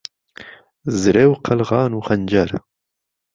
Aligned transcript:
زرێ 1.01 1.25
و 1.29 1.33
قەلغان 1.45 1.91
و 1.93 2.05
خەنجەر 2.07 2.49